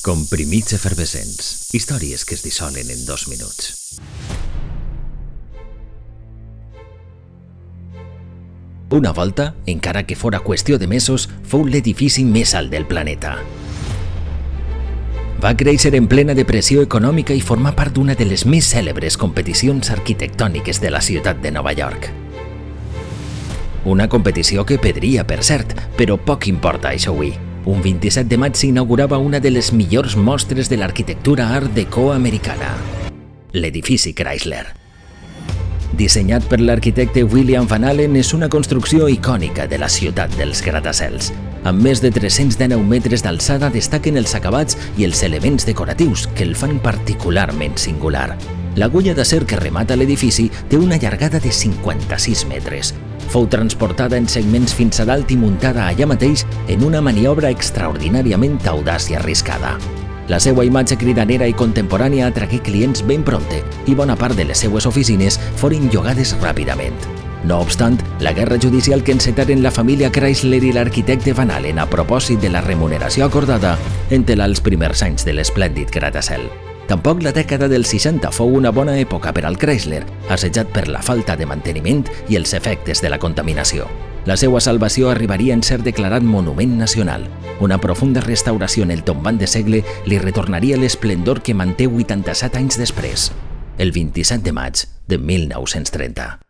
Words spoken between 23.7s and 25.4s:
Una competició que pedria,